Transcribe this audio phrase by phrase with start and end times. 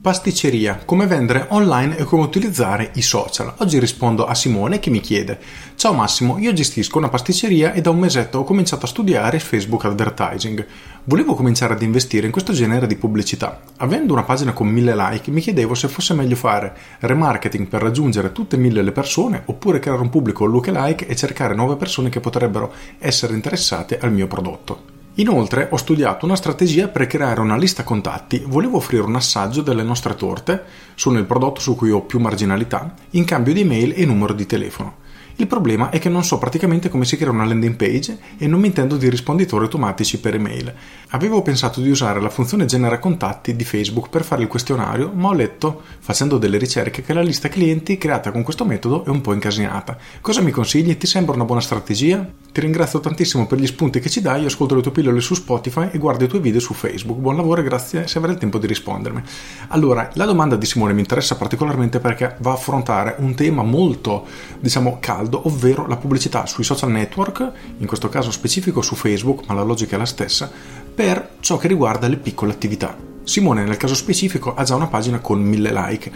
[0.00, 3.52] Pasticceria, come vendere online e come utilizzare i social.
[3.56, 5.40] Oggi rispondo a Simone che mi chiede
[5.74, 9.86] Ciao Massimo, io gestisco una pasticceria e da un mesetto ho cominciato a studiare Facebook
[9.86, 10.64] Advertising.
[11.02, 13.60] Volevo cominciare ad investire in questo genere di pubblicità.
[13.78, 18.30] Avendo una pagina con mille like mi chiedevo se fosse meglio fare remarketing per raggiungere
[18.30, 22.72] tutte mille le persone oppure creare un pubblico lookalike e cercare nuove persone che potrebbero
[23.00, 24.97] essere interessate al mio prodotto.
[25.18, 29.82] Inoltre ho studiato una strategia per creare una lista contatti, volevo offrire un assaggio delle
[29.82, 30.62] nostre torte,
[30.94, 34.46] sono il prodotto su cui ho più marginalità, in cambio di email e numero di
[34.46, 34.98] telefono.
[35.40, 38.58] Il problema è che non so praticamente come si crea una landing page e non
[38.58, 40.74] mi intendo di risponditori automatici per email.
[41.10, 45.28] Avevo pensato di usare la funzione genera contatti di Facebook per fare il questionario, ma
[45.28, 49.20] ho letto, facendo delle ricerche, che la lista clienti creata con questo metodo è un
[49.20, 49.96] po' incasinata.
[50.20, 50.96] Cosa mi consigli?
[50.96, 52.28] Ti sembra una buona strategia?
[52.50, 55.90] Ti ringrazio tantissimo per gli spunti che ci dai, ascolto le tue pillole su Spotify
[55.92, 57.20] e guardo i tuoi video su Facebook.
[57.20, 59.22] Buon lavoro e grazie se avrai il tempo di rispondermi.
[59.68, 64.26] Allora, la domanda di Simone mi interessa particolarmente perché va a affrontare un tema molto,
[64.58, 69.54] diciamo, caldo ovvero la pubblicità sui social network, in questo caso specifico su Facebook, ma
[69.54, 70.50] la logica è la stessa,
[70.94, 72.96] per ciò che riguarda le piccole attività.
[73.22, 76.10] Simone nel caso specifico ha già una pagina con mille like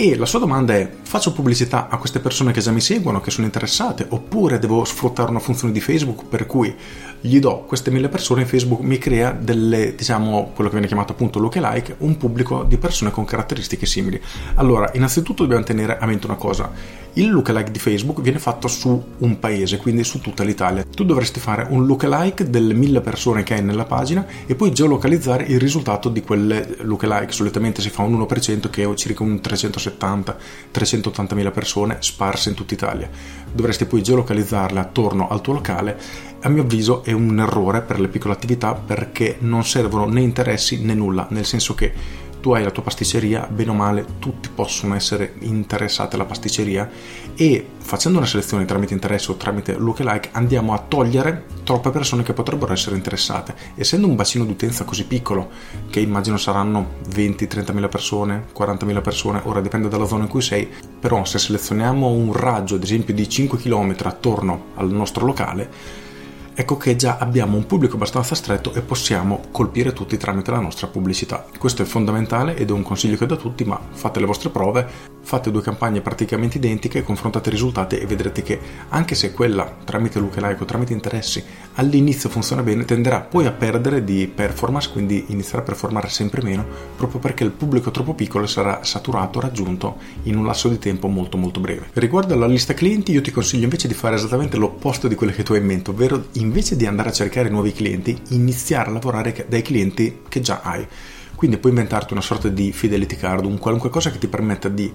[0.00, 3.30] e la sua domanda è faccio pubblicità a queste persone che già mi seguono, che
[3.30, 6.74] sono interessate, oppure devo sfruttare una funzione di Facebook per cui
[7.20, 11.12] gli do queste mille persone e Facebook mi crea delle, diciamo, quello che viene chiamato
[11.12, 14.18] appunto lookalike, un pubblico di persone con caratteristiche simili.
[14.54, 16.72] Allora, innanzitutto dobbiamo tenere a mente una cosa,
[17.14, 20.84] il lookalike di Facebook viene fatto su un paese, quindi su tutta l'Italia.
[20.84, 25.44] Tu dovresti fare un lookalike delle mille persone che hai nella pagina e poi geolocalizzare
[25.44, 27.32] il risultato di quelle lookalike.
[27.32, 29.40] Solitamente si fa un 1% che è circa un
[29.98, 33.08] 370-380 mila persone sparse in tutta Italia.
[33.52, 35.98] Dovresti poi geolocalizzarle attorno al tuo locale.
[36.42, 40.82] A mio avviso è un errore per le piccole attività perché non servono né interessi
[40.82, 41.92] né nulla, nel senso che
[42.40, 46.88] tu hai la tua pasticceria, bene o male tutti possono essere interessati alla pasticceria
[47.34, 52.32] e facendo una selezione tramite interesse o tramite lookalike andiamo a togliere troppe persone che
[52.32, 53.54] potrebbero essere interessate.
[53.74, 55.50] Essendo un bacino d'utenza così piccolo,
[55.88, 60.42] che immagino saranno 20-30 mila persone, 40 mila persone, ora dipende dalla zona in cui
[60.42, 60.68] sei,
[60.98, 66.08] però se selezioniamo un raggio ad esempio di 5 km attorno al nostro locale,
[66.54, 70.86] ecco che già abbiamo un pubblico abbastanza stretto e possiamo colpire tutti tramite la nostra
[70.86, 71.46] pubblicità.
[71.58, 74.50] Questo è fondamentale ed è un consiglio che do a tutti, ma fate le vostre
[74.50, 74.86] prove,
[75.22, 78.58] fate due campagne praticamente identiche, confrontate i risultati e vedrete che
[78.88, 81.42] anche se quella tramite lookalike o tramite interessi
[81.74, 86.64] all'inizio funziona bene, tenderà poi a perdere di performance, quindi inizierà a performare sempre meno,
[86.96, 91.36] proprio perché il pubblico troppo piccolo sarà saturato, raggiunto in un lasso di tempo molto
[91.36, 91.88] molto breve.
[91.94, 95.42] Riguardo alla lista clienti, io ti consiglio invece di fare esattamente l'opposto di quello che
[95.42, 99.46] tu hai in mente, ovvero invece di andare a cercare nuovi clienti, iniziare a lavorare
[99.48, 100.86] dai clienti che già hai.
[101.34, 104.92] Quindi puoi inventarti una sorta di fidelity card, un qualunque cosa che ti permetta di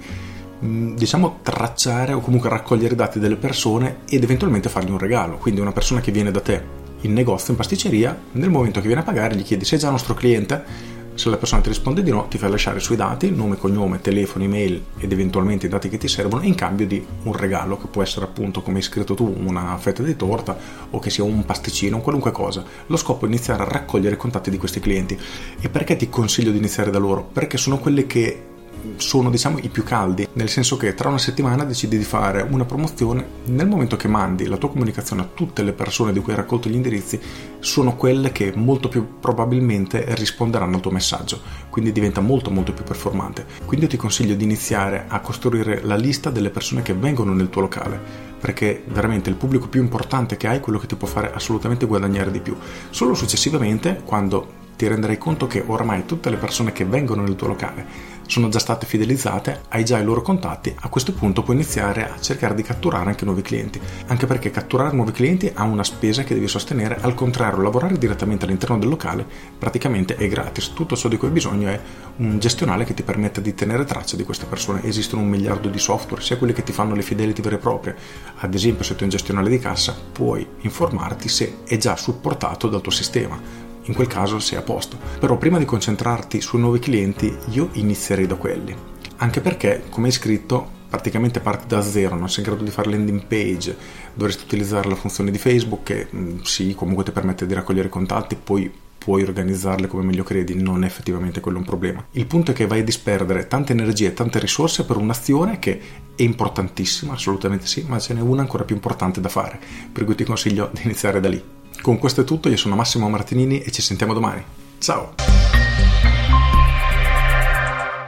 [0.64, 5.38] mm, diciamo tracciare o comunque raccogliere i dati delle persone ed eventualmente fargli un regalo.
[5.38, 9.02] Quindi una persona che viene da te in negozio, in pasticceria, nel momento che viene
[9.02, 10.94] a pagare gli chiedi sei già nostro cliente?
[11.16, 14.02] Se la persona ti risponde di no, ti fai lasciare i suoi dati, nome, cognome,
[14.02, 17.88] telefono, email ed eventualmente i dati che ti servono in cambio di un regalo che
[17.88, 20.58] può essere appunto, come hai scritto tu, una fetta di torta
[20.90, 22.66] o che sia un pasticcino, qualunque cosa.
[22.88, 25.18] Lo scopo è iniziare a raccogliere i contatti di questi clienti.
[25.62, 27.24] E perché ti consiglio di iniziare da loro?
[27.32, 28.55] Perché sono quelle che
[28.98, 32.66] sono diciamo i più caldi, nel senso che tra una settimana decidi di fare una
[32.66, 36.38] promozione, nel momento che mandi la tua comunicazione a tutte le persone di cui hai
[36.38, 37.20] raccolto gli indirizzi,
[37.60, 42.84] sono quelle che molto più probabilmente risponderanno al tuo messaggio, quindi diventa molto molto più
[42.84, 43.46] performante.
[43.66, 47.50] Quindi io ti consiglio di iniziare a costruire la lista delle persone che vengono nel
[47.50, 48.00] tuo locale,
[48.40, 51.86] perché veramente il pubblico più importante che hai è quello che ti può fare assolutamente
[51.86, 52.56] guadagnare di più.
[52.90, 57.48] Solo successivamente, quando ti renderai conto che oramai tutte le persone che vengono nel tuo
[57.48, 62.10] locale sono già state fidelizzate, hai già i loro contatti, a questo punto puoi iniziare
[62.10, 66.24] a cercare di catturare anche nuovi clienti, anche perché catturare nuovi clienti ha una spesa
[66.24, 69.26] che devi sostenere, al contrario lavorare direttamente all'interno del locale
[69.58, 71.80] praticamente è gratis, tutto ciò di cui hai bisogno è
[72.18, 75.80] un gestionale che ti permetta di tenere traccia di queste persone, esistono un miliardo di
[75.80, 77.96] software, sia quelli che ti fanno le fidelity vere e proprie,
[78.38, 82.68] ad esempio se tu hai un gestionale di cassa puoi informarti se è già supportato
[82.68, 84.98] dal tuo sistema, in quel caso sei a posto.
[85.20, 88.76] Però prima di concentrarti sui nuovi clienti, io inizierei da quelli.
[89.18, 92.90] Anche perché, come hai scritto, praticamente parti da zero, non sei in grado di fare
[92.90, 93.76] landing page,
[94.14, 98.36] dovresti utilizzare la funzione di Facebook che mm, sì, comunque ti permette di raccogliere contatti,
[98.36, 98.72] poi
[99.06, 102.04] puoi organizzarle come meglio credi, non è effettivamente quello un problema.
[102.12, 105.80] Il punto è che vai a disperdere tante energie e tante risorse per un'azione che
[106.16, 109.60] è importantissima, assolutamente sì, ma ce n'è una ancora più importante da fare,
[109.92, 111.44] per cui ti consiglio di iniziare da lì.
[111.86, 114.44] Con questo è tutto, io sono Massimo Martinini e ci sentiamo domani.
[114.80, 115.14] Ciao!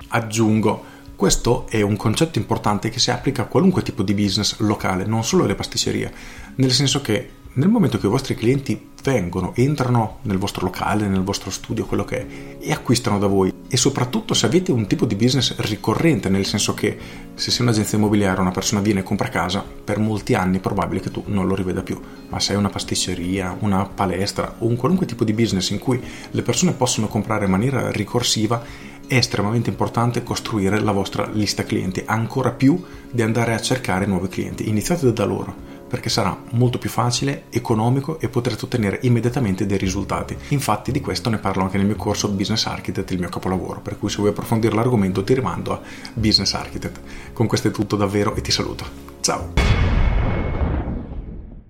[0.08, 0.84] Aggiungo
[1.16, 5.24] questo è un concetto importante che si applica a qualunque tipo di business locale, non
[5.24, 6.12] solo alle pasticcerie,
[6.56, 11.24] nel senso che nel momento che i vostri clienti vengono, entrano nel vostro locale, nel
[11.24, 12.26] vostro studio, quello che è,
[12.60, 16.74] e acquistano da voi, e soprattutto se avete un tipo di business ricorrente, nel senso
[16.74, 16.98] che
[17.34, 21.02] se sei un'agenzia immobiliare una persona viene e compra casa, per molti anni è probabile
[21.02, 22.00] che tu non lo riveda più,
[22.30, 26.02] ma se hai una pasticceria, una palestra o un qualunque tipo di business in cui
[26.32, 28.64] le persone possono comprare in maniera ricorsiva,
[29.08, 34.28] è estremamente importante costruire la vostra lista clienti, ancora più di andare a cercare nuovi
[34.28, 34.68] clienti.
[34.68, 40.38] Iniziate da loro perché sarà molto più facile, economico e potrete ottenere immediatamente dei risultati.
[40.50, 43.98] Infatti di questo ne parlo anche nel mio corso Business Architect, il mio capolavoro, per
[43.98, 45.82] cui se vuoi approfondire l'argomento ti rimando a
[46.14, 47.00] Business Architect.
[47.34, 48.86] Con questo è tutto davvero e ti saluto.
[49.22, 49.87] Ciao!